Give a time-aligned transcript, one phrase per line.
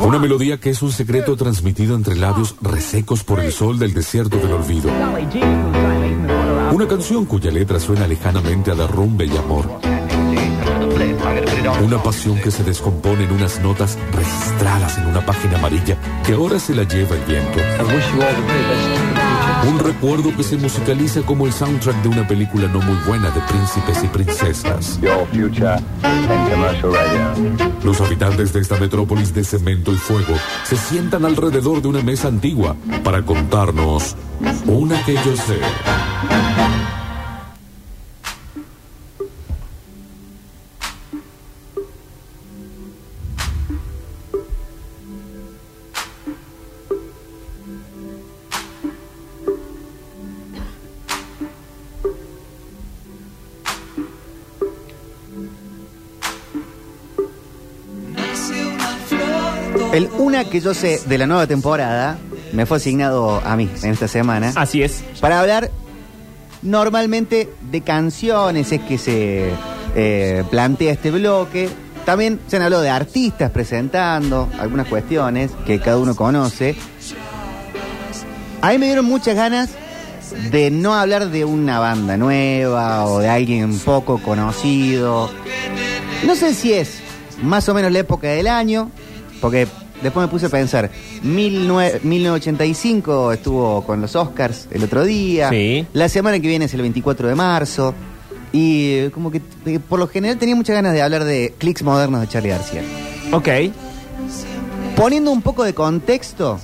[0.00, 4.38] Una melodía que es un secreto transmitido entre labios resecos por el sol del desierto
[4.38, 4.90] del olvido.
[6.72, 9.80] Una canción cuya letra suena lejanamente a derrumbe y amor.
[11.82, 16.58] Una pasión que se descompone en unas notas registradas en una página amarilla que ahora
[16.58, 17.58] se la lleva el viento.
[19.68, 23.40] Un recuerdo que se musicaliza como el soundtrack de una película no muy buena de
[23.42, 24.98] príncipes y princesas.
[27.84, 32.28] Los habitantes de esta metrópolis de cemento y fuego se sientan alrededor de una mesa
[32.28, 34.16] antigua para contarnos
[34.66, 35.58] una que yo sé.
[60.38, 62.16] Una que yo sé de la nueva temporada
[62.52, 65.02] me fue asignado a mí en esta semana Así es.
[65.20, 65.70] para hablar
[66.62, 69.50] normalmente de canciones, es que se
[69.96, 71.68] eh, plantea este bloque.
[72.04, 76.76] También se han hablado de artistas presentando algunas cuestiones que cada uno conoce.
[78.60, 79.70] A mí me dieron muchas ganas
[80.50, 85.30] de no hablar de una banda nueva o de alguien poco conocido.
[86.24, 87.00] No sé si es
[87.42, 88.90] más o menos la época del año,
[89.40, 89.68] porque
[90.02, 90.90] después me puse a pensar,
[91.22, 95.86] 19 1985 estuvo con los Oscars el otro día, Sí.
[95.92, 97.94] la semana que viene es el 24 de marzo,
[98.52, 101.82] y eh, como que eh, por lo general tenía muchas ganas de hablar de clics
[101.82, 102.82] modernos de Charlie García.
[103.32, 103.48] Ok.
[104.96, 106.58] Poniendo un poco de contexto,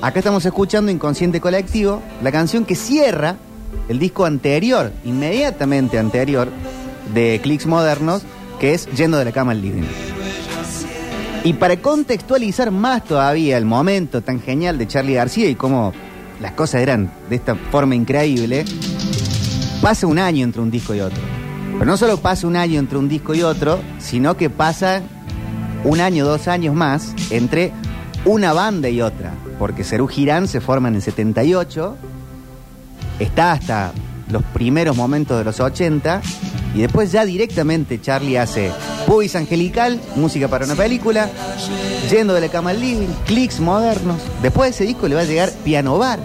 [0.00, 3.36] acá estamos escuchando Inconsciente Colectivo, la canción que cierra
[3.88, 6.48] el disco anterior, inmediatamente anterior,
[7.12, 8.22] de Clicks Modernos,
[8.58, 9.82] que es Yendo de la cama al living.
[11.44, 15.92] Y para contextualizar más todavía el momento tan genial de Charlie García y cómo
[16.40, 18.64] las cosas eran de esta forma increíble,
[19.82, 21.20] pasa un año entre un disco y otro.
[21.74, 25.02] Pero no solo pasa un año entre un disco y otro, sino que pasa
[25.84, 27.72] un año, dos años más entre
[28.24, 29.34] una banda y otra.
[29.58, 31.96] Porque Cerú Girán se forma en el 78,
[33.18, 33.92] está hasta
[34.30, 36.22] los primeros momentos de los 80,
[36.74, 38.70] y después ya directamente Charlie hace
[39.06, 41.30] Pubis Angelical, música para una película,
[42.10, 44.20] Yendo de la cama al living, clics modernos.
[44.42, 46.18] Después de ese disco le va a llegar Piano Bar,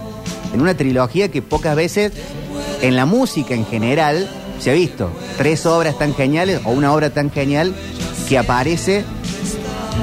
[0.54, 2.12] en una trilogía que pocas veces
[2.82, 4.30] en la música en general
[4.60, 5.10] se ha visto.
[5.38, 7.74] Tres obras tan geniales o una obra tan genial
[8.28, 9.06] que aparece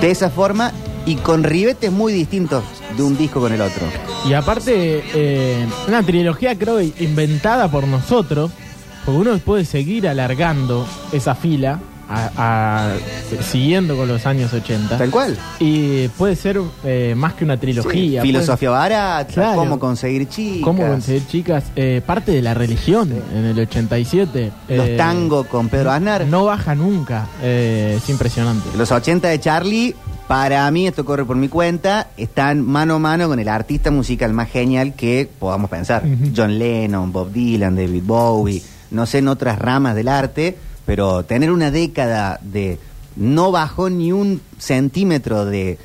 [0.01, 0.73] de esa forma
[1.05, 2.65] y con ribetes muy distintos
[2.97, 3.87] de un disco con el otro.
[4.29, 8.51] Y aparte, eh, una trilogía creo inventada por nosotros,
[9.07, 11.79] porque uno puede seguir alargando esa fila,
[12.09, 14.97] a- a- siguiendo con los años 80.
[14.99, 15.37] Tal cual.
[15.59, 18.23] Y puede ser eh, más que una trilogía.
[18.23, 19.57] Filosofía barata, Claro.
[19.59, 20.63] cómo conseguir chicas.
[20.63, 21.65] ¿Cómo conseguir chicas?
[21.75, 24.53] Eh, parte de la religión en el 87.
[24.69, 26.27] Los eh, tangos con Pedro Aznar.
[26.27, 27.27] No baja nunca.
[27.43, 28.69] eh, es impresionante.
[28.79, 29.95] Los 80 de Charlie,
[30.29, 34.33] para mí, esto corre por mi cuenta, están mano a mano con el artista musical
[34.33, 36.05] más genial que podamos pensar.
[36.05, 36.33] Ujú.
[36.37, 38.63] John Lennon, Bob Dylan, David Bowie,
[38.97, 42.79] no sé en otras ramas del arte, pero tener una década de
[43.15, 45.79] no bajó ni un centímetro de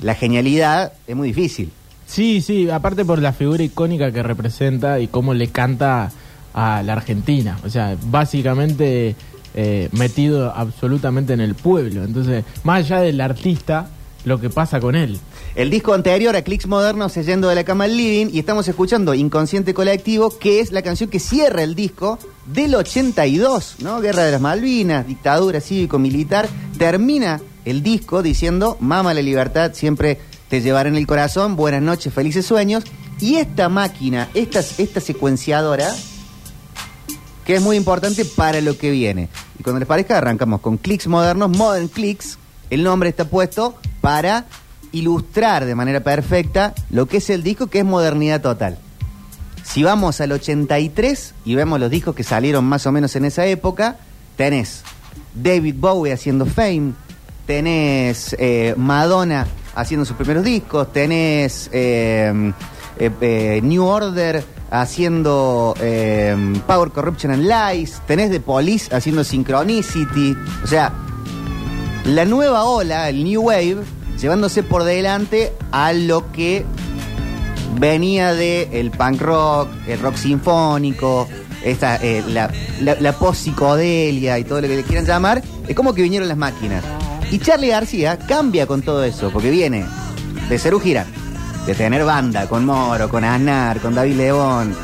[0.00, 1.72] la genialidad es muy difícil.
[2.06, 6.10] Sí, sí, aparte por la figura icónica que representa y cómo le canta
[6.54, 7.58] a la Argentina.
[7.64, 9.14] O sea, básicamente
[9.54, 12.04] eh, metido absolutamente en el pueblo.
[12.04, 13.88] Entonces, más allá del artista,
[14.28, 15.18] lo que pasa con él.
[15.54, 18.68] El disco anterior a Clicks Modernos es Yendo de la Cama al Living y estamos
[18.68, 24.00] escuchando Inconsciente Colectivo, que es la canción que cierra el disco del 82, ¿no?
[24.00, 26.48] Guerra de las Malvinas, dictadura cívico-militar.
[26.78, 30.18] Termina el disco diciendo, mama la libertad, siempre
[30.48, 32.84] te llevará en el corazón, buenas noches, felices sueños.
[33.20, 35.92] Y esta máquina, esta, esta secuenciadora,
[37.44, 39.28] que es muy importante para lo que viene.
[39.58, 42.38] Y cuando les parezca, arrancamos con Clicks Modernos, Modern Clicks.
[42.70, 44.46] El nombre está puesto para
[44.92, 48.78] ilustrar de manera perfecta lo que es el disco, que es modernidad total.
[49.62, 53.44] Si vamos al 83 y vemos los discos que salieron más o menos en esa
[53.46, 53.98] época,
[54.36, 54.82] tenés
[55.34, 56.92] David Bowie haciendo Fame,
[57.46, 59.46] tenés eh, Madonna
[59.78, 62.52] haciendo sus primeros discos, tenés eh,
[62.98, 65.74] eh, eh, New Order haciendo
[66.66, 70.92] Power, Corruption and Lies, tenés The Police haciendo Synchronicity, o sea,
[72.04, 73.78] la nueva ola, el New Wave,
[74.20, 76.64] llevándose por delante a lo que
[77.78, 81.28] venía de el punk rock, el rock sinfónico,
[81.62, 82.50] eh, la,
[82.80, 86.36] la, la post-psicodelia y todo lo que le quieran llamar, es como que vinieron las
[86.36, 86.84] máquinas.
[87.30, 89.84] Y Charlie García cambia con todo eso, porque viene
[90.48, 91.06] de ser un Girán,
[91.66, 94.74] de tener banda con Moro, con Aznar, con David León.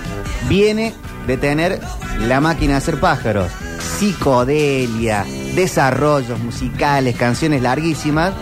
[0.48, 0.92] Viene
[1.26, 1.80] de tener
[2.20, 3.50] la máquina de hacer pájaros,
[3.98, 8.32] psicodelia, desarrollos musicales, canciones larguísimas.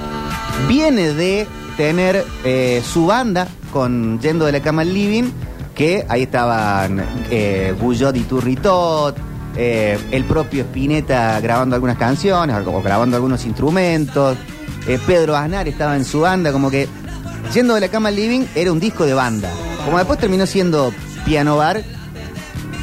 [0.68, 5.24] Viene de tener eh, su banda con Yendo de la Cama al Living,
[5.74, 7.74] que ahí estaban eh,
[8.14, 9.16] y Turritot,
[9.56, 14.36] eh, el propio Spinetta grabando algunas canciones o grabando algunos instrumentos.
[14.86, 16.88] Eh, Pedro Aznar estaba en su banda, como que
[17.52, 19.50] Yendo de la Cama al Living era un disco de banda.
[19.84, 20.92] Como después terminó siendo
[21.24, 21.82] Piano Bar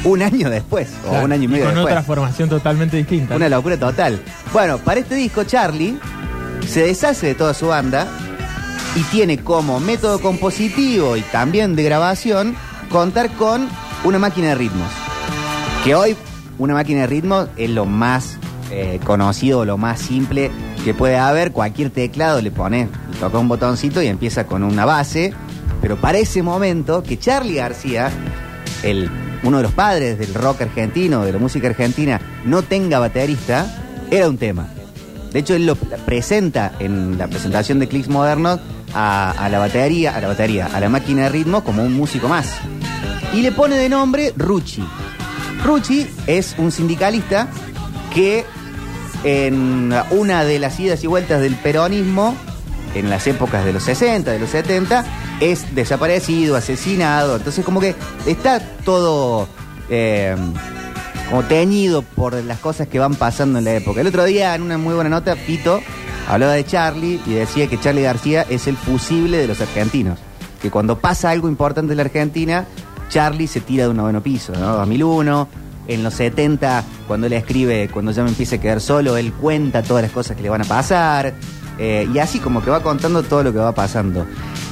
[0.04, 1.92] un año después, o un año y medio con después.
[1.92, 3.36] otra formación totalmente distinta.
[3.36, 4.20] Una locura total.
[4.52, 5.98] Bueno, para este disco, Charlie
[6.66, 8.06] se deshace de toda su banda
[8.96, 12.56] y tiene como método compositivo y también de grabación
[12.90, 13.68] contar con
[14.04, 14.88] una máquina de ritmos.
[15.84, 16.16] Que hoy
[16.58, 18.38] una máquina de ritmos es lo más
[18.70, 20.50] eh, conocido, lo más simple
[20.84, 21.52] que puede haber.
[21.52, 25.32] Cualquier teclado le pones, le toca un botoncito y empieza con una base.
[25.80, 28.10] Pero para ese momento que Charlie García,
[28.82, 29.10] el,
[29.42, 34.28] uno de los padres del rock argentino, de la música argentina, no tenga baterista, era
[34.28, 34.68] un tema.
[35.32, 38.60] De hecho, él lo presenta en la presentación de Clicks Modernos
[38.94, 42.28] a, a la batería, a la batería, a la máquina de ritmo como un músico
[42.28, 42.56] más.
[43.32, 44.84] Y le pone de nombre Rucci.
[45.64, 47.48] Rucci es un sindicalista
[48.12, 48.44] que
[49.22, 52.34] en una de las idas y vueltas del peronismo,
[52.94, 55.04] en las épocas de los 60, de los 70,
[55.40, 57.36] es desaparecido, asesinado.
[57.36, 57.94] Entonces como que
[58.26, 59.48] está todo
[59.88, 60.36] eh,
[61.28, 64.00] como teñido por las cosas que van pasando en la época.
[64.00, 65.80] El otro día, en una muy buena nota, Pito
[66.28, 70.18] hablaba de Charlie y decía que Charlie García es el fusible de los argentinos.
[70.60, 72.66] Que cuando pasa algo importante en la Argentina,
[73.08, 74.76] Charlie se tira de un noveno piso, ¿no?
[74.76, 75.48] 2001,
[75.88, 79.82] en los 70, cuando él escribe, cuando ya me empieza a quedar solo, él cuenta
[79.82, 81.34] todas las cosas que le van a pasar.
[81.78, 84.26] eh, y así como que va contando todo lo que va pasando.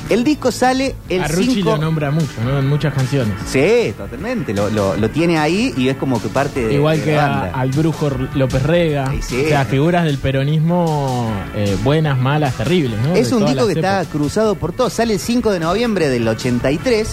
[0.09, 1.71] El disco sale el a Rucci 5...
[1.71, 2.59] lo nombra mucho, ¿no?
[2.59, 3.35] En muchas canciones.
[3.47, 4.55] Sí, totalmente.
[4.55, 7.25] Lo, lo- lo tiene ahí y es como que parte de, Igual de que la
[7.27, 7.59] a- banda.
[7.61, 9.11] al brujo López Rega.
[9.11, 9.43] Sí, sí.
[9.45, 13.15] O sea, figuras del peronismo eh, buenas, malas, terribles, ¿no?
[13.15, 14.89] Es De un disco que está cruzado por todo.
[14.89, 17.09] Sale el 5 de noviembre del 83.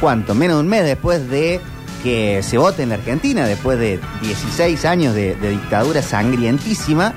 [0.00, 0.34] ¿Cuánto?
[0.34, 1.60] Menos de un mes después de
[2.02, 7.12] que se vote en la Argentina, después de 16 años de, de dictadura sangrientísima.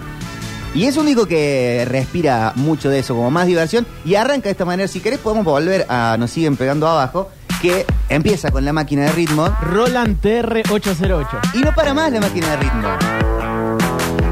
[0.75, 3.86] Y es un disco que respira mucho de eso, como más diversión.
[4.06, 4.88] Y arranca de esta manera.
[4.88, 7.30] Si querés, podemos volver a Nos siguen pegando abajo.
[7.62, 9.48] Que empieza con la máquina de ritmo.
[9.62, 11.56] Roland TR-808.
[11.56, 12.90] Y no para más la máquina de ritmo.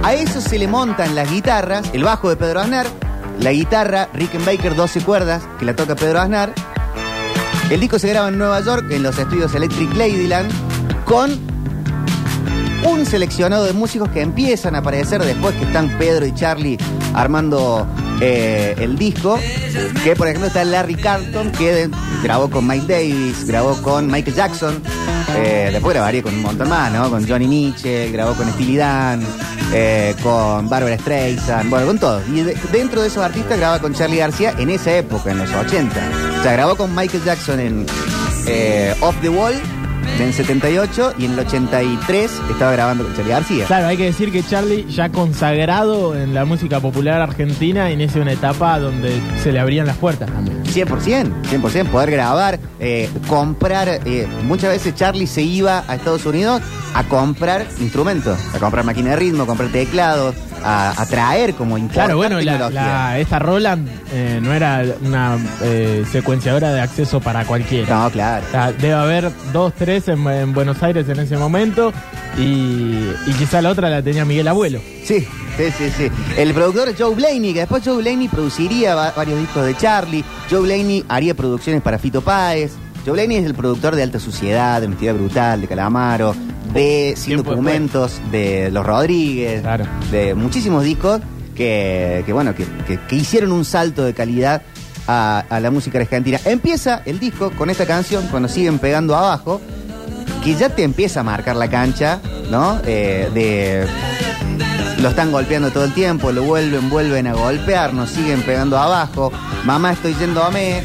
[0.04, 2.88] A eso se le montan las guitarras, el bajo de Pedro Aznar,
[3.40, 6.54] la guitarra Rickenbacker 12 cuerdas, que la toca Pedro Aznar.
[7.70, 10.52] El disco se graba en Nueva York, en los estudios Electric Ladyland,
[11.06, 11.51] con
[12.86, 16.78] un seleccionado de músicos que empiezan a aparecer después que están Pedro y Charlie
[17.14, 17.86] armando
[18.22, 19.40] eh, el disco.
[20.04, 21.90] Que por ejemplo está Larry Carlton, que
[22.24, 24.82] grabó con Mike Davis, grabó con Michael Jackson.
[25.38, 27.10] eh, después grabaría con un montón más, ¿no?
[27.10, 29.22] Con Johnny Mitchell, grabó con Steely Dan,
[29.74, 32.24] eh, con Barbara Streisand, bueno, con todos.
[32.30, 35.50] Y de- dentro de esos artistas graba con Charlie García en esa época, en los
[35.54, 35.96] 80.
[36.40, 37.86] O sea, grabó con Michael Jackson en
[38.48, 39.54] eh, Off the Wall
[40.18, 43.66] en el 78 y en el 83 estaba grabando con Charlie García.
[43.66, 48.34] Claro, hay que decir que Charlie, ya consagrado en la música popular argentina, inicia una
[48.34, 50.64] etapa donde se le abrían las puertas también.
[50.66, 54.02] 100%, 100%, poder grabar, eh, comprar.
[54.06, 56.62] eh, muchas veces Charlie se iba a Estados Unidos
[56.94, 61.78] a comprar instrumentos, a comprar máquina de ritmo, a comprar teclados, a, a traer como
[61.78, 62.82] importar Claro, bueno, la, tecnología.
[62.84, 68.04] la- esta Roland eh, no era una eh, secuenciadora de acceso para cualquiera.
[68.04, 68.46] No, claro.
[68.48, 71.92] O sea, debe haber dos, tres en, en Buenos Aires en ese momento
[72.38, 72.42] y,
[73.26, 74.80] y quizá la otra la tenía Miguel Abuelo.
[75.04, 75.28] Sí,
[75.58, 76.08] sí, sí, sí.
[76.38, 80.24] El productor Joe Blaney, que después Joe Blaney produciría va- varios discos de Charlie.
[80.50, 82.72] Joe Blaney haría producciones para Fito Páez.
[83.06, 86.36] Joe Blaney es el productor de Alta Suciedad, de Honestidad Brutal, de Calamaro,
[86.74, 89.86] de Sin Documentos, de Los Rodríguez, Claro.
[90.12, 91.22] de muchísimos discos
[91.56, 94.62] que, que, bueno, que, que- que hicieron un salto de calidad
[95.08, 96.40] a, a la música argentina.
[96.46, 99.60] Empieza el disco con esta canción, cuando siguen pegando abajo,
[100.44, 102.80] que ya te empieza a marcar la cancha, ¿no?
[102.86, 103.86] Eh, de
[105.02, 109.32] lo están golpeando todo el tiempo, lo vuelven, vuelven a golpear, nos siguen pegando abajo.
[109.66, 110.84] Mamá, estoy yendo a me.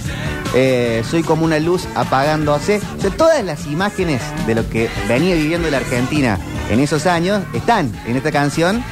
[0.58, 2.80] Eh, soy como una luz apagándose.
[2.98, 6.38] O sea, todas las imágenes de lo que venía viviendo la Argentina
[6.70, 8.82] en esos años están en esta canción.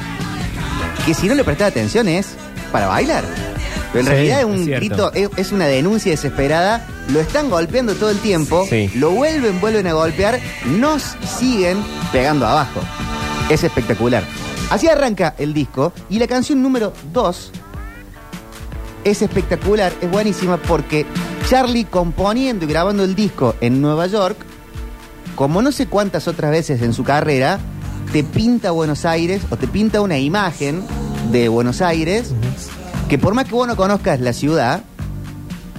[1.07, 2.27] Que si no le prestás atención es
[2.71, 3.23] para bailar.
[3.91, 6.85] Pero en Sí, realidad es un es grito, es, es una denuncia desesperada.
[7.09, 8.65] Lo están golpeando todo el tiempo.
[8.69, 8.91] Sí.
[8.95, 10.39] Lo vuelven, vuelven a golpear.
[10.65, 11.77] Nos siguen
[12.11, 12.79] pegando abajo.
[13.49, 14.23] Es espectacular.
[14.69, 17.51] Así arranca el disco y la canción número 2
[19.03, 21.05] es espectacular, es buenísima porque
[21.47, 24.37] Charlie componiendo y grabando el disco en Nueva York,
[25.35, 27.59] como no sé cuántas otras veces en su carrera,
[28.11, 30.83] te pinta Buenos Aires o te pinta una imagen
[31.31, 32.33] de Buenos Aires
[33.09, 34.81] que por más que vos no conozcas la ciudad,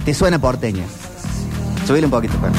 [0.05, 0.85] te suena porteña.
[1.85, 2.53] Subile un poquito, Juan.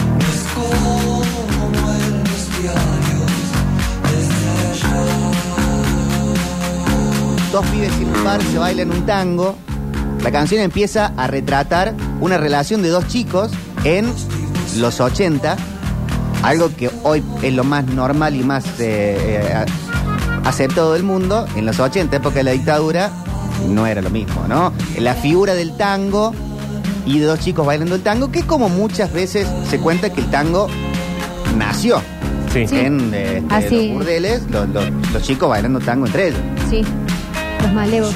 [7.50, 9.56] Dos pibes sin par se bailan un tango.
[10.22, 13.50] La canción empieza a retratar una relación de dos chicos
[13.84, 14.12] en
[14.76, 15.56] los 80,
[16.42, 19.16] algo que hoy es lo más normal y más eh,
[19.50, 19.64] eh,
[20.44, 21.46] aceptado del mundo.
[21.56, 23.10] En los 80, época de la dictadura,
[23.68, 24.72] no era lo mismo, ¿no?
[24.98, 26.32] La figura del tango
[27.06, 30.30] y de dos chicos bailando el tango, que como muchas veces se cuenta que el
[30.30, 30.68] tango
[31.56, 32.02] nació.
[32.52, 32.66] Sí.
[32.66, 32.76] Sí.
[32.78, 36.40] En eh, este, los burdeles, los, los- los chicos bailando tango entre ellos.
[36.68, 36.82] Sí,
[37.62, 38.14] los malevos.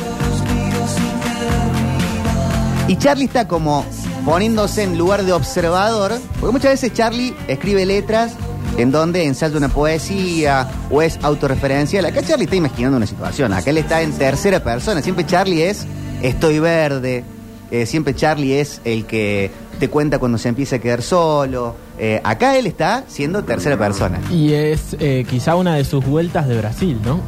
[2.88, 3.86] Y Charlie está como
[4.24, 8.32] poniéndose en lugar de observador, porque muchas veces Charlie escribe letras
[8.76, 12.04] en donde ensaya una poesía o es autorreferencial.
[12.04, 15.86] Acá Charlie está imaginando una situación, acá él está en tercera persona, siempre Charlie es
[16.22, 17.24] estoy verde,
[17.70, 21.74] eh, siempre Charlie es el que te cuenta cuando se empieza a quedar solo.
[21.98, 24.20] Eh, acá él está siendo tercera persona.
[24.30, 27.20] Y es eh, quizá una de sus vueltas de Brasil, ¿no?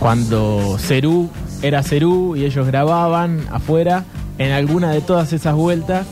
[0.00, 1.30] Cuando Cerú
[1.66, 4.04] era Cerú y ellos grababan afuera,
[4.38, 6.06] en alguna de todas esas vueltas,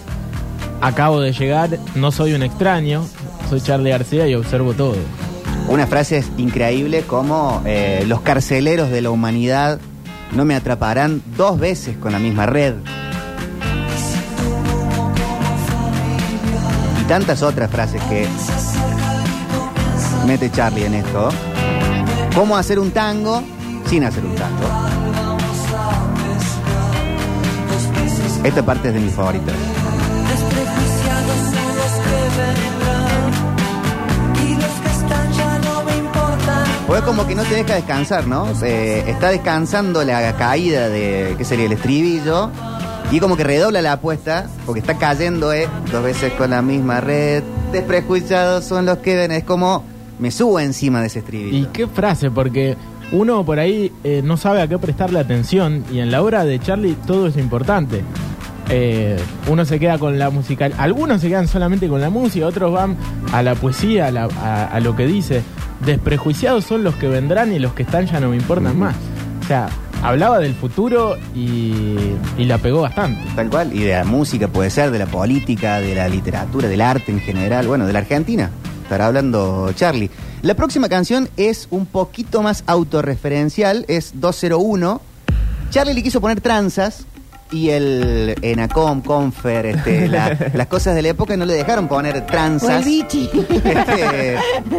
[0.80, 3.04] acabo de llegar, no soy un extraño,
[3.49, 4.96] soy Charlie García y observo todo.
[5.68, 9.78] Una frase es increíble como eh, los carceleros de la humanidad
[10.32, 12.75] no me atraparán dos veces con la misma red.
[17.00, 18.26] Y tantas otras frases que
[20.26, 21.28] mete Charlie en esto.
[22.34, 23.42] ¿Cómo hacer un tango
[23.87, 24.94] sin hacer un tango?
[28.45, 29.55] Esta parte es de mis favoritas.
[30.29, 33.33] Desprejuiciados son los que vendrán
[34.47, 36.65] y los que están ya no me importan.
[36.87, 38.47] Pues como que no te deja descansar, ¿no?
[38.63, 41.65] Eh, está descansando la caída de, ¿qué sería?
[41.65, 42.51] El estribillo.
[43.11, 45.67] Y como que redobla la apuesta, porque está cayendo, ¿eh?
[45.91, 47.43] Dos veces con la misma red.
[47.73, 49.33] Desprejuiciados son los que ven.
[49.33, 49.85] Es como
[50.19, 51.57] me subo encima de ese estribillo.
[51.57, 52.77] Y qué frase, porque
[53.13, 56.59] uno por ahí eh, no sabe a qué prestarle atención y en la obra de
[56.59, 58.03] Charlie todo es importante.
[58.76, 59.16] Eh,
[59.49, 62.97] uno se queda con la musical, algunos se quedan solamente con la música, otros van
[63.33, 65.43] a la poesía, a, la- a- a lo que dice.
[65.87, 68.97] Desprejuiciados son los que vendrán y los que están ya no me importan más.
[69.45, 69.69] O sea,
[70.02, 71.97] hablaba del futuro y,
[72.37, 73.21] y la pegó bastante.
[73.37, 73.73] Tal cual.
[73.73, 77.21] Y de la música puede ser, de la política, de la literatura, del arte en
[77.21, 77.69] general.
[77.69, 78.50] Bueno, de la Argentina.
[78.83, 80.11] Estará hablando Charlie.
[80.43, 83.85] La próxima canción es un poquito más autorreferencial.
[83.87, 85.00] Es 201.
[85.71, 87.07] Charlie le quiso poner tranzas.
[87.54, 92.14] Y el Enacom, Confer, este, la- las cosas de la época no le dejaron poner
[92.14, 92.84] O el tranzas.
[92.84, 93.30] bichi.
[93.64, 94.37] Este,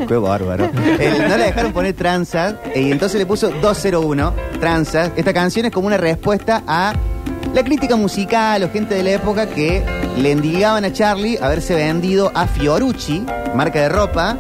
[0.08, 0.70] qué bárbaro.
[1.00, 5.12] El- no le dejaron poner tranzas y entonces le puso 201, tranzas.
[5.16, 6.94] Esta canción es como una respuesta a
[7.54, 9.82] la crítica musical o gente de la época que
[10.18, 13.24] le endilgaban a Charlie haberse vendido a Fiorucci,
[13.56, 14.38] marca de ropa,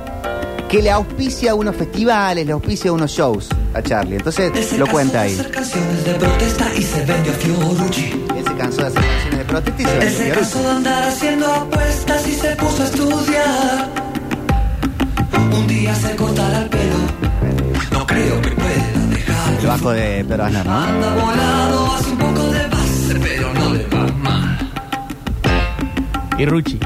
[0.69, 4.17] que le auspicia unos festivales, le auspicia unos shows a Charlie.
[4.17, 5.33] Entonces lo cuenta de ahí.
[5.35, 8.24] hacer canciones de protesta y se vendió a Fiorucci.
[8.65, 12.27] Cansó de hacer canciones de protesta y se Él se cansó de andar haciendo apuestas
[12.27, 13.89] y se puso a estudiar.
[15.51, 16.95] Un día se cortará el pelo.
[17.91, 19.59] No creo que pueda dejar.
[19.59, 20.77] El bajo de Pedro Aznar, ¿no?
[20.79, 24.71] Anda volado, hace un poco de base, pero no le va mal.
[26.39, 26.79] Y Ruchi.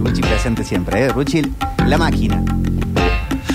[0.00, 1.08] Ruchi presente siempre, ¿eh?
[1.08, 1.50] Ruchi,
[1.86, 2.44] la máquina.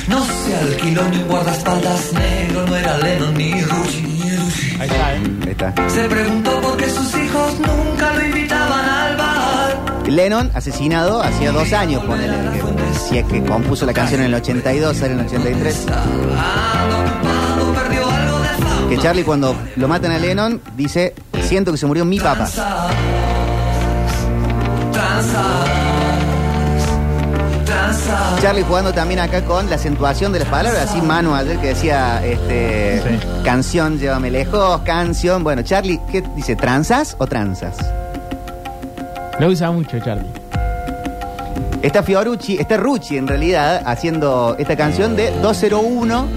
[0.08, 4.23] No se alquiló ni un guardaespaldas negro, no era Lennon ni Rucci.
[4.80, 5.22] Ahí está, ¿eh?
[5.44, 5.74] Ahí está.
[5.90, 10.04] Se preguntó por qué sus hijos nunca lo invitaban al bar.
[10.08, 12.34] Lennon, asesinado hacía dos años, ponele.
[12.52, 12.64] que-
[13.10, 15.86] Si es que compuso la canción en el 82, sale en el 83.
[15.88, 18.90] Ando ocupado, perdió algo de fama.
[18.90, 22.48] Que Charlie cuando lo matan a Lennon dice, siento que se murió mi papá.
[28.42, 32.22] Charlie jugando también acá con la acentuación de las palabras, así mano ayer que decía
[32.26, 33.20] este Sí.
[33.44, 35.44] canción, llévame lejos, canción.
[35.44, 36.56] Bueno, Charlie, ¿qué dice?
[36.56, 37.76] ¿Tranzas o tranzas?
[39.40, 40.30] Lo usa mucho Charlie.
[41.82, 46.28] Está Fiorucci, está Rucci en realidad haciendo esta canción de 201.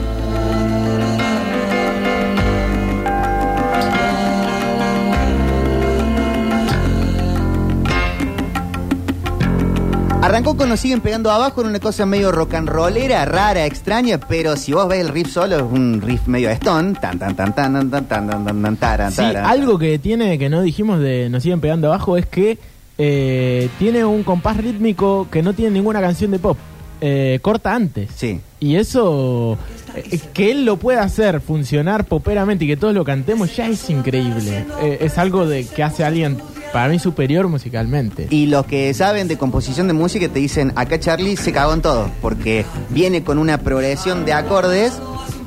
[10.26, 14.18] Arrancó con Nos siguen pegando abajo en una cosa medio rock and rollera, rara, extraña,
[14.18, 16.94] pero si vos ves el riff solo, es un riff medio stone.
[17.00, 19.44] Tan, tan, tan, tan, tan, tan, tan, tan, tan, tan, taran, Sí, taran.
[19.46, 22.58] algo que tiene que no dijimos de Nos siguen pegando abajo es que
[22.98, 26.58] eh, tiene un compás rítmico que no tiene ninguna canción de pop.
[27.00, 28.10] Eh, corta antes.
[28.16, 28.40] Sí.
[28.58, 29.56] Y eso,
[29.94, 33.88] eh, que él lo pueda hacer funcionar poperamente y que todos lo cantemos ya es
[33.90, 34.64] increíble.
[34.82, 36.38] Eh, es algo de que hace alguien
[36.72, 38.26] para mí superior musicalmente.
[38.30, 41.82] Y los que saben de composición de música te dicen, acá Charlie se cagó en
[41.82, 44.92] todo, porque viene con una progresión de acordes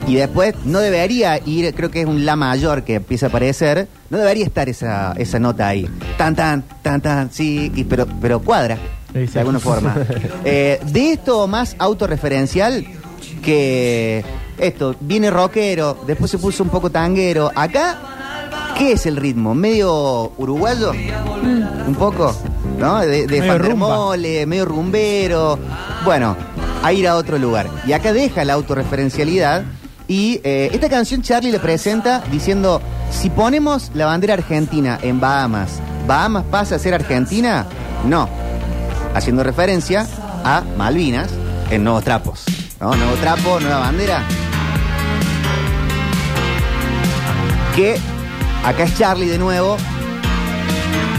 [0.08, 3.88] y después no debería ir, creo que es un La mayor que empieza a aparecer,
[4.10, 5.88] no debería estar esa, esa nota ahí.
[6.18, 8.78] Tan, tan, tan, tan, sí, y- pero, pero cuadra,
[9.14, 9.96] de alguna forma.
[10.46, 12.86] Eh, de esto más autorreferencial
[13.44, 14.24] que
[14.58, 17.52] esto, viene rockero, después se puso un poco tanguero.
[17.56, 17.98] Acá,
[18.80, 19.54] ¿qué es el ritmo?
[19.54, 20.92] ¿Medio uruguayo?
[21.86, 22.34] Un poco,
[22.80, 23.00] ¿no?
[23.00, 23.42] De, de
[24.48, 25.60] Medio rumbero.
[26.06, 26.36] Bueno,
[26.82, 27.70] a ir a otro lugar.
[27.86, 29.64] Y acá deja la autorreferencialidad.
[30.08, 32.82] Y eh, esta canción Charlie le presenta diciendo,
[33.12, 37.68] si ponemos la bandera argentina en Bahamas, ¿Bahamas pasa a ser Argentina?
[38.06, 38.28] No.
[39.14, 40.08] Haciendo referencia
[40.44, 41.30] a Malvinas
[41.70, 42.46] en Nuevos Trapos.
[42.80, 42.96] ¿No?
[42.96, 44.24] Nuevo trapo, nueva bandera.
[47.76, 48.00] Que
[48.64, 49.78] acá es Charlie de nuevo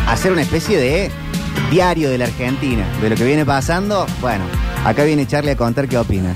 [0.09, 1.11] hacer una especie de
[1.71, 4.07] diario de la Argentina, de lo que viene pasando.
[4.21, 4.45] Bueno,
[4.85, 6.35] acá viene Charlie a contar qué opina.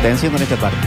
[0.00, 0.78] Atención con esta parte.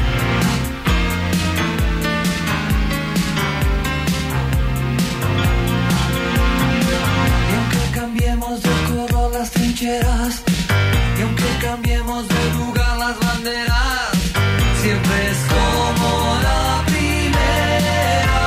[7.52, 10.44] Y aunque cambiemos de color las trincheras,
[11.20, 14.10] y aunque cambiemos de lugar las banderas,
[14.82, 18.40] siempre es como la primera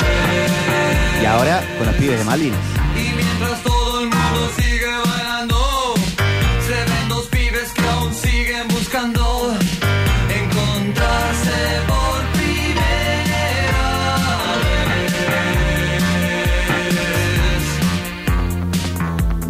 [0.00, 1.22] vez.
[1.22, 2.77] Y ahora con los pibes de Malvinas.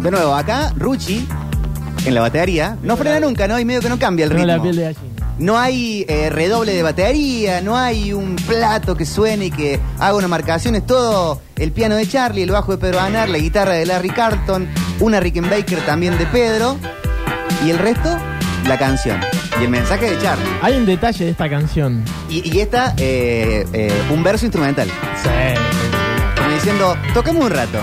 [0.09, 1.27] De nuevo, acá Ruchi,
[2.03, 3.59] en la batería, no frena nunca, ¿no?
[3.59, 4.47] Y medio que no cambia el ritmo.
[4.47, 5.35] la piel de gallina.
[5.37, 10.15] No hay eh, redoble de batería, no hay un plato que suene y que haga
[10.15, 10.73] una marcación.
[10.73, 14.09] Es todo el piano de Charlie, el bajo de Pedro Anar, la guitarra de Larry
[14.09, 14.67] Carlton,
[14.99, 16.77] una Rickenbacker también de Pedro.
[17.63, 18.17] Y el resto,
[18.67, 19.19] la canción.
[19.61, 20.49] Y el mensaje de Charlie.
[20.63, 22.03] Hay un detalle de esta canción.
[22.31, 24.87] Y, y esta, eh, eh, un verso instrumental.
[26.35, 27.77] Como diciendo, tocamos un rato.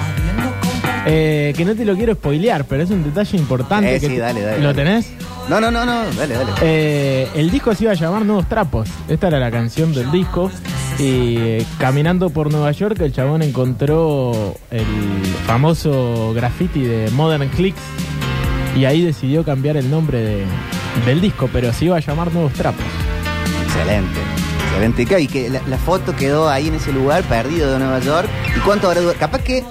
[1.08, 3.94] Eh, que no te lo quiero spoilear, pero es un detalle importante.
[3.96, 4.74] Eh, que sí, dale, dale, ¿Lo dale.
[4.84, 5.12] tenés?
[5.48, 6.50] No, no, no, no, dale, dale.
[6.62, 8.88] Eh, el disco se iba a llamar Nuevos Trapos.
[9.08, 10.50] Esta era la canción del disco.
[10.98, 14.84] Y eh, caminando por Nueva York, el chabón encontró el
[15.46, 17.80] famoso graffiti de Modern Clicks.
[18.76, 20.44] Y ahí decidió cambiar el nombre de-
[21.06, 22.84] del disco, pero se iba a llamar Nuevos Trapos.
[23.66, 24.18] Excelente,
[24.70, 25.20] excelente.
[25.22, 28.28] Y que la, la foto quedó ahí en ese lugar, perdido de Nueva York.
[28.56, 29.18] ¿Y cuánto habrá durado?
[29.18, 29.62] Capaz que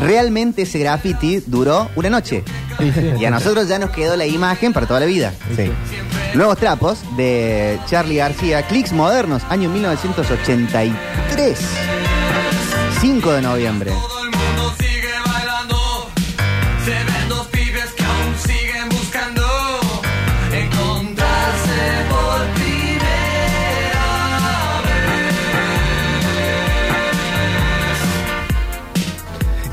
[0.00, 2.42] realmente ese graffiti duró una noche.
[3.18, 5.32] Y a nosotros ya nos quedó la imagen para toda la vida.
[5.56, 5.70] Sí.
[6.34, 11.58] Nuevos trapos de Charlie García, Clicks Modernos, año 1983.
[13.00, 13.92] 5 de noviembre.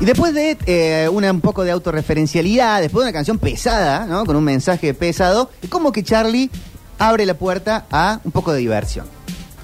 [0.02, 4.26] Y después de eh, una, un poco de autorreferencialidad, después de una canción pesada, ¿no?
[4.26, 6.50] Con un mensaje pesado, es como que Charlie
[6.98, 9.06] abre la puerta a un poco de diversión.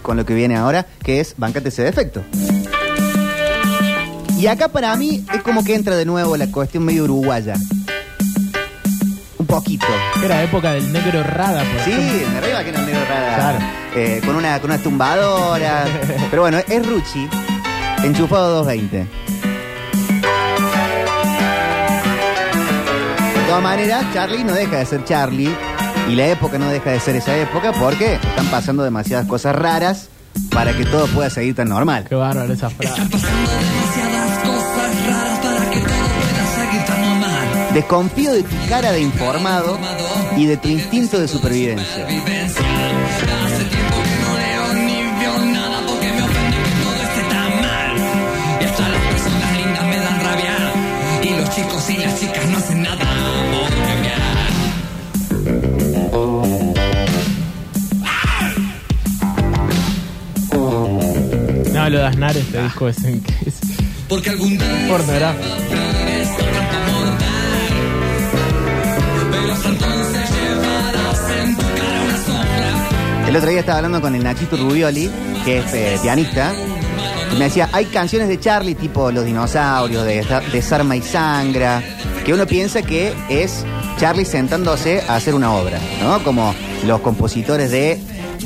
[0.01, 2.23] Con lo que viene ahora, que es Bancate ese defecto.
[4.39, 7.55] Y acá para mí es como que entra de nuevo la cuestión medio uruguaya.
[9.39, 9.87] Un poquito.
[10.25, 12.31] Era época del negro rada, por Sí, ejemplo.
[12.31, 13.35] de arriba que no negro rara.
[13.35, 13.59] Claro.
[13.97, 15.85] Eh, con una con una tumbadora.
[16.31, 17.29] Pero bueno, es Ruchi,
[18.05, 19.28] enchufado 220.
[23.49, 25.51] Todas maneras, Charlie no deja de ser Charlie.
[26.09, 30.09] Y la época no deja de ser esa época porque están pasando demasiadas cosas raras
[30.51, 32.05] para que todo pueda seguir tan normal.
[32.09, 33.03] Qué bárbaro esa frase.
[33.11, 35.59] Pasando demasiadas cosas raras para
[37.75, 39.79] Desconfío de tu cara de informado
[40.37, 42.07] y de tu instinto de supervivencia.
[42.07, 44.99] Hace tiempo que no leo ni
[61.89, 63.23] No, lo de Aznar, este disco es, es
[64.11, 64.99] Porque algún día en una
[69.57, 69.89] sombra.
[73.27, 75.11] El otro día estaba hablando con el Nachito Rubioli,
[75.47, 76.53] que es eh, pianista,
[77.33, 81.83] y me decía, hay canciones de Charlie tipo Los Dinosaurios, de Desarma y Sangra,
[82.27, 83.65] que uno piensa que es
[83.99, 86.23] Charlie sentándose a hacer una obra, ¿no?
[86.23, 86.55] Como
[86.87, 87.99] los compositores de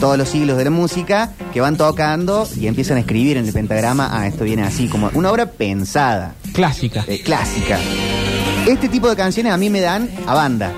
[0.03, 3.53] todos los siglos de la música que van tocando y empiezan a escribir en el
[3.53, 7.05] pentagrama, ah, esto viene así, como una obra pensada, Clásica.
[7.07, 7.79] eh, clásica.
[8.67, 10.73] Este tipo de canciones a mí me dan a banda.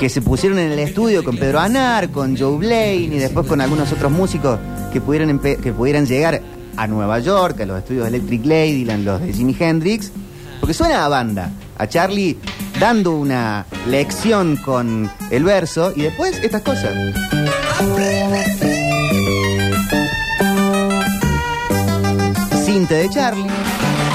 [0.00, 3.60] Que se pusieron en el estudio con Pedro Anar, con Joe Blaine y después con
[3.60, 4.58] algunos otros músicos
[4.92, 6.42] que pudieran, que pudieran llegar
[6.76, 10.10] a Nueva York, a los estudios de Electric Ladyland, los de Jimi Hendrix.
[10.58, 11.52] Porque suena a banda.
[11.78, 12.36] A Charlie
[12.80, 16.92] dando una lección con el verso y después estas cosas.
[22.64, 23.46] Cinte de Charlie,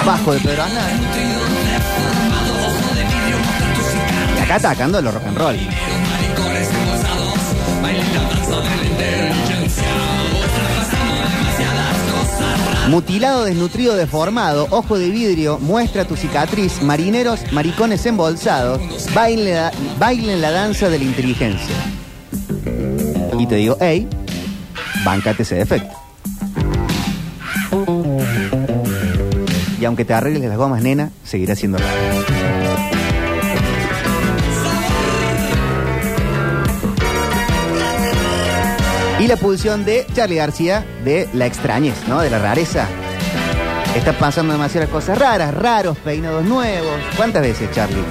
[0.05, 0.91] bajo de Pedro Aznar.
[4.37, 5.57] Y acá atacando lo rock and roll.
[12.89, 18.81] Mutilado, desnutrido, deformado, ojo de vidrio, muestra tu cicatriz, marineros, maricones embolsados,
[19.15, 21.92] bailen la danza de la inteligencia.
[23.43, 24.07] Y te digo, hey,
[25.03, 25.93] bancate ese defecto.
[29.77, 31.93] Y aunque te arregles las gomas, nena, seguirá siendo raro.
[39.19, 42.21] Y la pulsión de Charlie García de la extrañez, ¿no?
[42.21, 42.87] De la rareza.
[43.93, 46.95] Está pasando demasiadas cosas raras, raros, peinados nuevos.
[47.17, 48.05] ¿Cuántas veces Charlie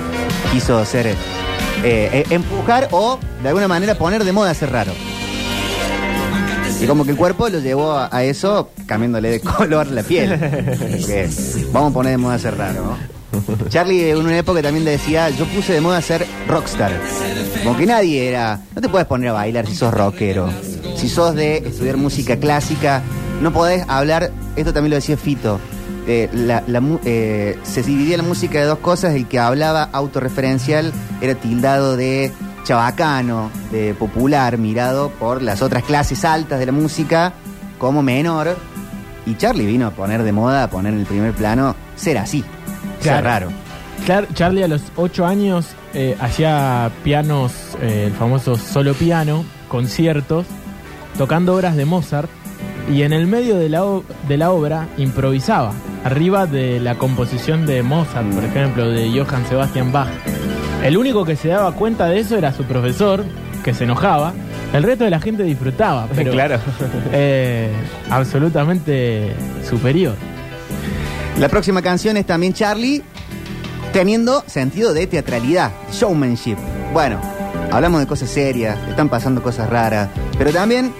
[0.52, 1.16] quiso hacer, eh,
[1.84, 4.92] eh, empujar o de alguna manera poner de moda ser raro?
[6.82, 10.36] Y como que el cuerpo lo llevó a, eso cambiándole de color la piel.
[10.38, 11.28] Porque
[11.72, 12.96] vamos a poner de moda ser raro.
[13.68, 16.92] Charlie en una época también decía, yo puse de moda ser rockstar.
[17.62, 20.50] Como que nadie era, no te puedes poner a bailar si sos rockero.
[20.96, 23.02] Si sos de estudiar música clásica,
[23.40, 25.58] no podés hablar, esto también lo decía Fito,
[26.06, 26.28] eh,
[27.04, 32.32] eh, se dividía la música de dos cosas, el que hablaba autorreferencial era tildado de
[32.64, 37.32] chabacano, de popular, mirado por las otras clases altas de la música
[37.78, 38.56] como menor.
[39.26, 42.40] Y Charlie vino a poner de moda, a poner en el primer plano, ser así,
[43.00, 43.24] ser Claro.
[43.24, 43.48] raro.
[44.06, 50.46] Char- Charlie a los 8 años eh, hacía pianos, eh, el famoso solo piano, conciertos,
[51.18, 52.28] tocando obras de Mozart
[52.92, 53.82] y en el medio de la,
[54.26, 55.72] de la obra improvisaba,
[56.04, 60.08] arriba de la composición de Mozart, por ejemplo, de Johann Sebastian Bach.
[60.82, 63.24] El único que se daba cuenta de eso era su profesor,
[63.62, 64.32] que se enojaba.
[64.72, 66.58] El resto de la gente disfrutaba, pero Claro.
[67.12, 67.70] eh,
[68.10, 69.32] absolutamente
[69.68, 70.14] superior.
[71.38, 73.02] La próxima canción es también Charlie,
[73.92, 76.56] teniendo sentido de teatralidad, showmanship.
[76.92, 77.20] Bueno,
[77.70, 80.92] hablamos de cosas serias, están pasando cosas raras, pero también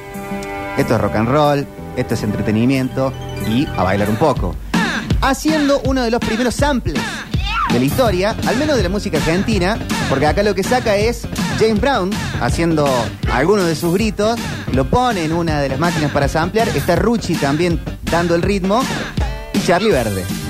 [0.78, 1.66] esto es rock and roll,
[1.96, 3.12] esto es entretenimiento
[3.48, 4.54] y a bailar un poco.
[5.20, 6.98] Haciendo uno de los primeros samples
[7.72, 9.78] de la historia, al menos de la música argentina,
[10.10, 11.22] porque acá lo que saca es
[11.58, 12.86] James Brown haciendo
[13.32, 14.38] algunos de sus gritos,
[14.72, 17.80] lo pone en una de las máquinas para samplear, está Rucci también
[18.10, 18.82] dando el ritmo
[19.54, 20.41] y Charlie Verde.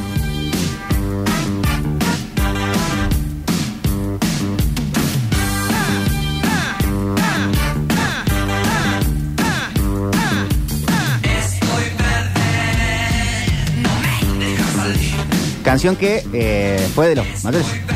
[15.72, 17.26] Canción que eh, fue de los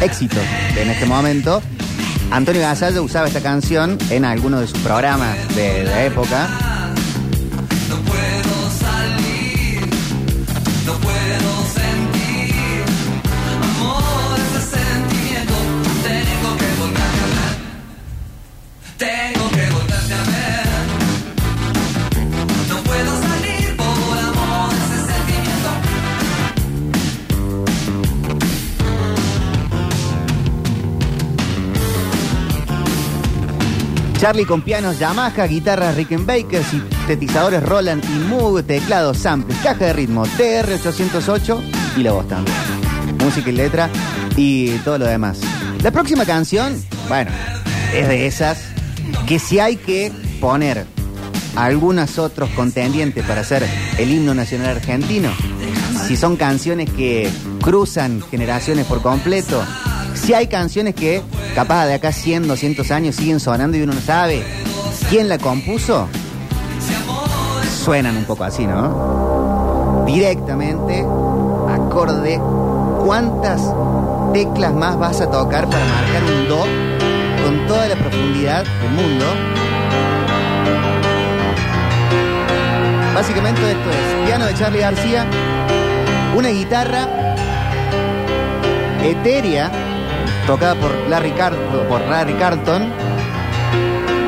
[0.00, 0.42] éxitos
[0.78, 1.60] en este momento.
[2.30, 6.48] Antonio Gasallo usaba esta canción en algunos de sus programas de la época.
[34.26, 40.26] Charlie con pianos Yamaha, guitarras Rickenbacker, sintetizadores Roland y Moog, teclados, samples, caja de ritmo
[40.26, 41.60] TR-808
[41.96, 42.56] y la voz también.
[43.20, 43.88] Música y letra
[44.36, 45.38] y todo lo demás.
[45.80, 46.74] La próxima canción,
[47.06, 47.30] bueno,
[47.94, 48.64] es de esas
[49.28, 50.10] que si hay que
[50.40, 50.86] poner
[51.54, 53.64] algunos otros contendientes para hacer
[53.96, 55.30] el himno nacional argentino,
[56.08, 57.30] si son canciones que
[57.62, 59.62] cruzan generaciones por completo,
[60.16, 61.22] si hay canciones que
[61.54, 64.42] capaz de acá 100, 200 años siguen sonando y uno no sabe
[65.08, 66.08] quién la compuso,
[67.84, 70.04] suenan un poco así, ¿no?
[70.06, 72.40] Directamente, acorde,
[73.04, 73.62] ¿cuántas
[74.32, 76.64] teclas más vas a tocar para marcar un do
[77.44, 79.24] con toda la profundidad del mundo?
[83.14, 85.26] Básicamente esto es piano de Charlie García,
[86.36, 87.08] una guitarra
[89.02, 89.70] etérea
[90.46, 91.54] tocada por Larry, Car-
[91.88, 92.92] por Larry Carlton,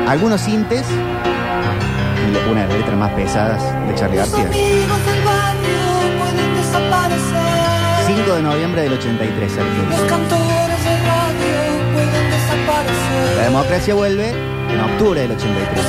[0.07, 4.45] algunos sintes y una de las letras más pesadas de Charlie García.
[4.45, 8.05] amigos del barrio pueden desaparecer.
[8.07, 9.51] 5 de noviembre del 83.
[9.51, 10.07] sale el Los disco.
[10.07, 13.43] cantores de radio pueden La desaparecer.
[13.45, 15.85] democracia vuelve en octubre del 83.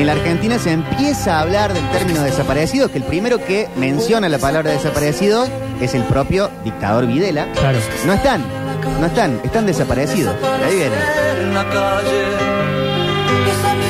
[0.00, 4.28] En la Argentina se empieza a hablar del término desaparecido, que el primero que menciona
[4.28, 5.46] la palabra desaparecido
[5.80, 7.46] es el propio dictador Videla.
[7.52, 7.78] Claro.
[8.06, 8.42] No están,
[8.98, 10.34] no están, están desaparecidos.
[10.40, 10.96] De ahí viene.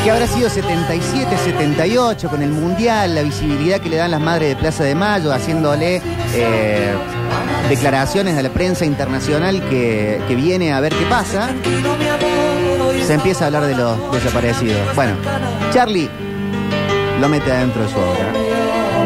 [0.03, 4.49] Que habrá sido 77, 78 con el Mundial, la visibilidad que le dan las madres
[4.49, 6.01] de Plaza de Mayo, haciéndole
[6.35, 6.95] eh,
[7.69, 11.51] declaraciones a la prensa internacional que, que viene a ver qué pasa.
[13.07, 14.95] Se empieza a hablar de los desaparecidos.
[14.95, 15.15] Bueno,
[15.73, 16.11] Charlie
[17.21, 18.33] lo mete adentro de su obra.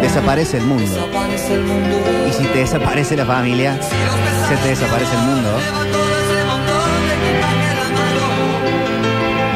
[0.00, 0.98] Desaparece el mundo.
[2.28, 3.78] Y si te desaparece la familia,
[4.48, 5.50] se te desaparece el mundo.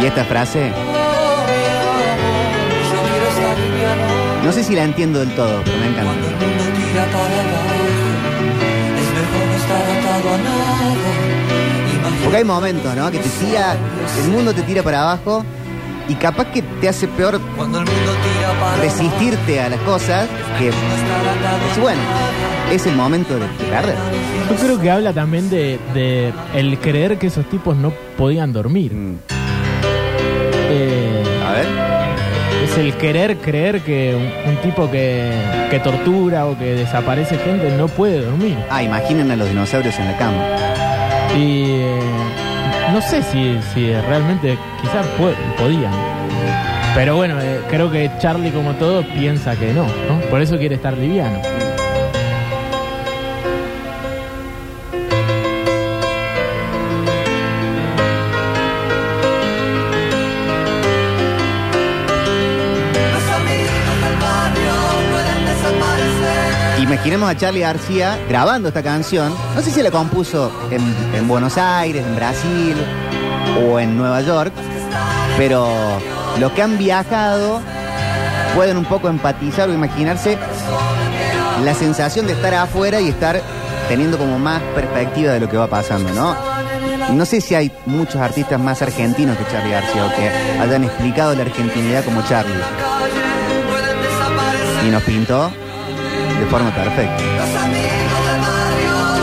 [0.03, 0.71] Y esta frase,
[4.45, 6.13] no sé si la entiendo del todo, pero me encanta.
[12.23, 13.11] Porque hay momentos, ¿no?
[13.11, 13.77] Que te tira,
[14.23, 15.45] el mundo te tira para abajo
[16.09, 20.27] y capaz que te hace peor cuando el mundo tira para resistirte a las cosas
[20.59, 20.75] que, es
[21.81, 22.01] bueno,
[22.73, 23.95] es el momento de, de perder.
[24.51, 28.93] Yo creo que habla también de, de el creer que esos tipos no podían dormir.
[28.95, 29.17] Mm,
[30.71, 31.67] Eh, A ver.
[32.65, 35.31] es el querer creer que un, un tipo que,
[35.71, 38.57] que tortura o que desaparece gente no puede dormir.
[38.71, 40.43] Ah, imaginen a los dinosaurios en la cama.
[41.37, 42.01] Y eh,
[42.93, 45.07] no sé si, realmente quizás
[45.59, 45.93] podían.
[46.95, 49.87] Pero bueno, eh, creo que Charlie como todo piensa que ¿no?
[50.31, 51.68] Por eso quiere estar liviano.
[67.09, 69.35] Imaginemos a Charlie García grabando esta canción.
[69.55, 70.83] No sé si la compuso en,
[71.15, 72.77] en Buenos Aires, en Brasil
[73.65, 74.53] o en Nueva York,
[75.39, 75.67] pero
[76.39, 77.63] los que han viajado
[78.55, 80.37] pueden un poco empatizar o imaginarse
[81.65, 83.41] la sensación de estar afuera y estar
[83.89, 86.37] teniendo como más perspectiva de lo que va pasando, ¿no?
[87.15, 91.35] No sé si hay muchos artistas más argentinos que Charlie García o que hayan explicado
[91.35, 92.53] la argentinidad como Charlie.
[94.87, 95.51] Y nos pintó
[96.51, 97.23] forma perfecta.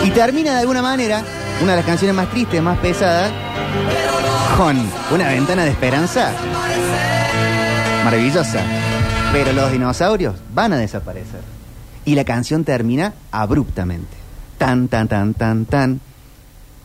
[0.03, 1.21] Y termina de alguna manera,
[1.61, 3.31] una de las canciones más tristes, más pesadas,
[4.57, 4.77] con
[5.11, 6.31] una ventana de esperanza
[8.03, 8.61] maravillosa.
[9.33, 11.41] Pero los dinosaurios van a desaparecer.
[12.05, 14.15] Y la canción termina abruptamente.
[14.57, 15.99] Tan, tan, tan, tan, tan.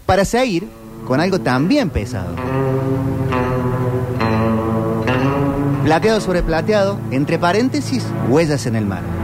[0.07, 0.69] Para seguir
[1.07, 2.35] con algo también pesado.
[5.85, 9.20] Plateado sobre plateado, entre paréntesis, huellas en el mar.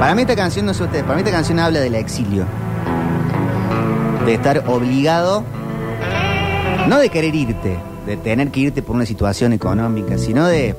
[0.00, 2.46] Para mí esta canción no es usted, para mí esta canción habla del exilio.
[4.24, 5.44] De estar obligado,
[6.88, 10.74] no de querer irte, de tener que irte por una situación económica, sino de...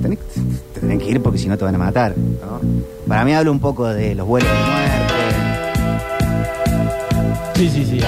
[0.00, 0.18] Tenés,
[0.72, 2.14] te tenés que ir porque si no te van a matar.
[2.16, 2.62] ¿no?
[3.06, 5.14] Para mí habla un poco de los vuelos de muerte
[7.56, 8.00] Sí, sí, sí.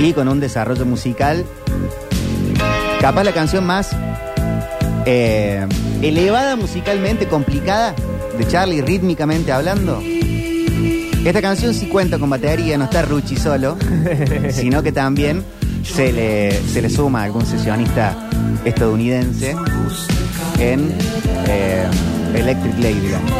[0.00, 1.44] y con un desarrollo musical,
[3.02, 3.90] capaz la canción más
[5.04, 5.66] eh,
[6.00, 7.94] elevada musicalmente, complicada
[8.38, 10.02] de Charlie, rítmicamente hablando.
[11.24, 13.76] Esta canción sí cuenta con batería, no está Ruchi solo,
[14.50, 15.42] sino que también
[15.82, 18.16] se le, se le suma algún sesionista
[18.64, 19.56] estadounidense
[20.58, 20.94] en
[21.48, 21.86] eh,
[22.34, 23.30] Electric Ladyland.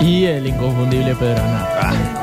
[0.00, 1.42] Y el inconfundible Pedro.
[1.80, 2.13] Santo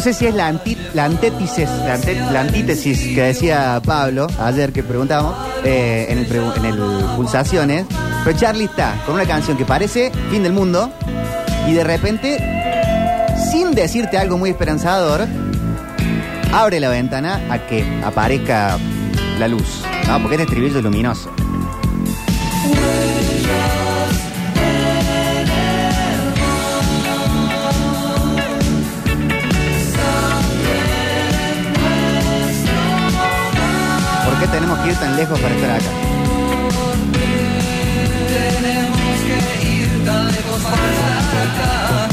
[0.00, 1.68] No sé si es la, anti- la antítesis,
[3.14, 6.78] que decía Pablo ayer que preguntábamos eh, en, el pregu- en el
[7.16, 7.84] Pulsaciones.
[8.24, 10.90] Pero Charlie está con una canción que parece fin del mundo
[11.68, 12.38] y de repente,
[13.52, 15.26] sin decirte algo muy esperanzador,
[16.50, 18.78] abre la ventana a que aparezca
[19.38, 19.82] la luz.
[20.08, 20.18] ¿no?
[20.22, 21.30] Porque este estribillo es luminoso.
[35.20, 35.90] Lejos para estar acá?
[38.32, 39.36] Tenemos que
[39.76, 42.08] ir tan lejos para estar acá.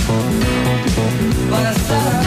[1.52, 2.26] Para estar acá.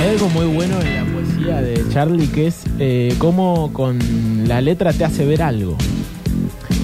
[0.00, 3.98] Hay algo muy bueno en la poesía de Charlie que es eh, cómo con
[4.48, 5.76] la letra te hace ver algo.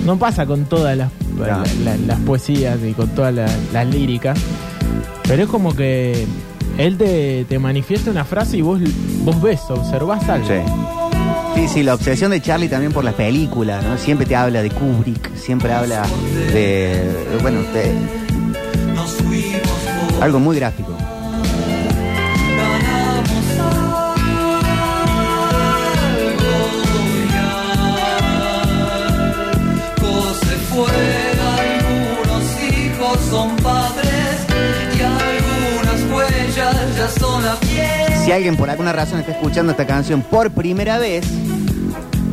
[0.05, 4.39] No pasa con todas las, la- la- las poesías y con todas las, las líricas,
[5.27, 6.27] pero es como que
[6.77, 8.81] él te, te manifiesta una frase y vos,
[9.25, 10.47] vos ves, observás algo.
[10.47, 10.55] Sí,
[11.69, 13.99] sí, la obsesión de Charlie también por las películas, ¿no?
[13.99, 16.03] Siempre te habla de Kubrick, siempre habla
[16.53, 17.03] de,
[17.43, 17.93] bueno, de
[20.21, 20.97] algo muy gráfico.
[38.25, 41.27] Si alguien por alguna razón está escuchando esta canción por primera vez,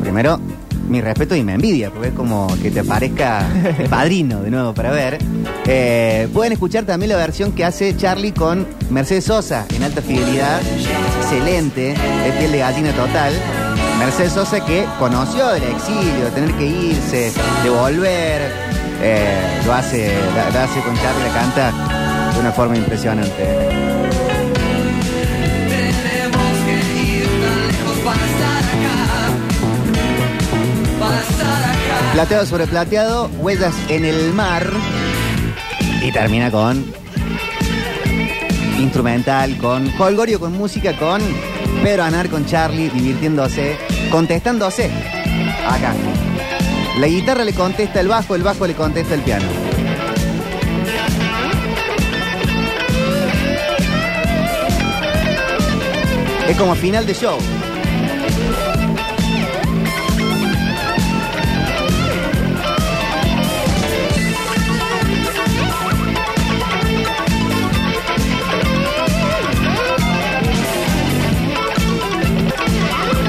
[0.02, 0.38] primero,
[0.88, 3.46] mi respeto y me envidia, porque es como que te aparezca
[3.78, 5.18] el padrino de nuevo para ver.
[5.66, 10.60] Eh, pueden escuchar también la versión que hace Charlie con Mercedes Sosa en alta fidelidad.
[11.22, 13.32] Excelente, es piel de gallina total.
[14.00, 18.42] Mercedes Sosa que conoció del exilio, de tener que irse, de volver.
[19.04, 23.30] eh, lo hace, la hace con Charlie, la canta de una forma impresionante.
[25.68, 29.41] Tenemos que ir tan lejos para estar acá.
[32.12, 34.70] Plateado sobre plateado, huellas en el mar.
[36.02, 36.84] Y termina con
[38.78, 41.22] instrumental, con Holgorio con música, con
[41.82, 43.78] Pedro Anar con Charlie divirtiéndose,
[44.10, 44.90] contestándose.
[45.66, 45.94] Acá.
[46.98, 49.46] La guitarra le contesta el bajo, el bajo le contesta el piano.
[56.46, 57.38] Es como final de show.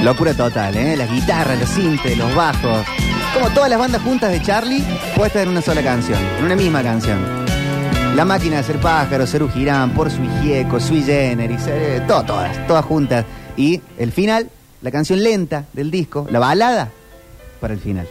[0.04, 0.98] Locura total, ¿eh?
[0.98, 2.86] Las guitarras, los sintes, los bajos.
[3.34, 4.84] Como todas las bandas juntas de Charlie
[5.16, 7.20] puestas en una sola canción, en una misma canción.
[8.16, 12.68] La máquina de hacer pájaros, Ceru Girán, Por Sui Gieco, Sui Generis, eh, todo- todas,
[12.68, 13.26] todas juntas.
[13.58, 14.50] Y el final,
[14.82, 16.90] la canción lenta del disco, la balada,
[17.60, 18.08] para el final.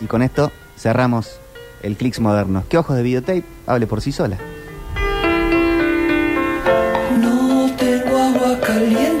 [0.00, 1.38] Y con esto cerramos
[1.82, 2.64] el Clicks Modernos.
[2.68, 4.38] Que ojos de videotape hable por sí sola.
[7.20, 9.17] No tengo agua caliente